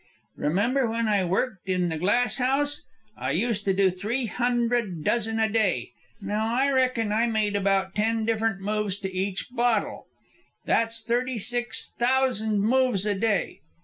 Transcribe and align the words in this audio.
Remember 0.35 0.89
when 0.89 1.07
I 1.07 1.23
worked 1.23 1.69
in 1.69 1.89
the 1.89 1.97
glass 1.99 2.39
house? 2.39 2.81
I 3.15 3.29
used 3.33 3.65
to 3.65 3.73
do 3.75 3.91
three 3.91 4.25
hundred 4.25 5.03
dozen 5.03 5.37
a 5.37 5.47
day. 5.47 5.91
Now 6.19 6.55
I 6.55 6.71
reckon 6.71 7.11
I 7.11 7.27
made 7.27 7.55
about 7.55 7.93
ten 7.93 8.25
different 8.25 8.61
moves 8.61 8.97
to 8.97 9.13
each 9.15 9.49
bottle. 9.51 10.07
That's 10.65 11.03
thirty 11.03 11.37
six 11.37 11.93
thousan' 11.99 12.61
moves 12.61 13.05
a 13.05 13.13
day. 13.13 13.59